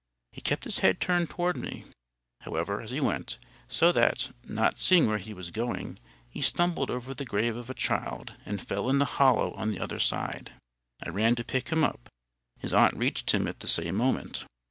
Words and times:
He 0.31 0.41
kept 0.41 0.63
his 0.63 0.79
head 0.79 0.99
turned 0.99 1.29
towards 1.29 1.59
me, 1.59 1.83
however, 2.41 2.81
as 2.81 2.89
he 2.89 2.99
went, 2.99 3.37
so 3.67 3.91
that, 3.91 4.31
not 4.47 4.79
seeing 4.79 5.05
where 5.05 5.19
he 5.19 5.31
was 5.31 5.51
going, 5.51 5.99
he 6.27 6.41
stumbled 6.41 6.89
over 6.89 7.13
the 7.13 7.23
grave 7.23 7.55
of 7.55 7.69
a 7.69 7.75
child, 7.75 8.33
and 8.43 8.67
fell 8.67 8.89
in 8.89 8.97
the 8.97 9.05
hollow 9.21 9.51
on 9.53 9.71
the 9.71 9.79
other 9.79 9.99
side. 9.99 10.53
I 11.05 11.09
ran 11.09 11.35
to 11.35 11.43
pick 11.43 11.69
him 11.69 11.83
up. 11.83 12.09
His 12.57 12.73
aunt 12.73 12.97
reached 12.97 13.29
him 13.35 13.47
at 13.47 13.59
the 13.59 13.67
same 13.67 13.93
moment. 13.93 14.47